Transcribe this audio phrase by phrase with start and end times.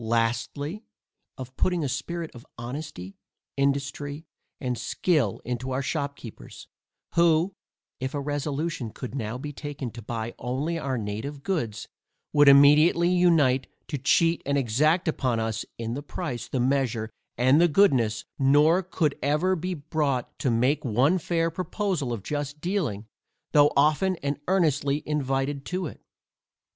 [0.03, 0.83] Lastly,
[1.37, 3.17] of putting a spirit of honesty,
[3.55, 4.25] industry,
[4.59, 6.67] and skill into our shopkeepers,
[7.13, 7.53] who,
[7.99, 11.87] if a resolution could now be taken to buy only our native goods,
[12.33, 17.61] would immediately unite to cheat and exact upon us in the price, the measure, and
[17.61, 22.59] the goodness, nor could ever yet be brought to make one fair proposal of just
[22.59, 23.05] dealing,
[23.51, 26.01] though often and earnestly invited to it.